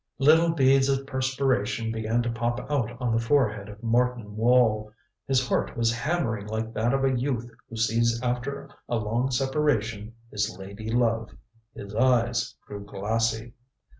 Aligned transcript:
Little 0.17 0.49
beads 0.49 0.89
of 0.89 1.05
perspiration 1.05 1.91
began 1.91 2.23
to 2.23 2.31
pop 2.31 2.59
out 2.71 2.99
on 2.99 3.13
the 3.13 3.19
forehead 3.21 3.69
of 3.69 3.83
Martin 3.83 4.35
Wall. 4.35 4.91
His 5.27 5.47
heart 5.47 5.77
was 5.77 5.93
hammering 5.93 6.47
like 6.47 6.73
that 6.73 6.91
of 6.91 7.03
a 7.05 7.13
youth 7.15 7.47
who 7.69 7.75
sees 7.75 8.19
after 8.23 8.71
a 8.89 8.95
long 8.95 9.29
separation 9.29 10.15
his 10.31 10.57
lady 10.57 10.89
love. 10.89 11.29
His 11.75 11.93
eyes 11.93 12.55
grew 12.65 12.83
glassy. 12.83 13.53